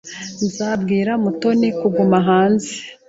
[0.47, 2.71] Nzabwira Mutoni kuguma hanze.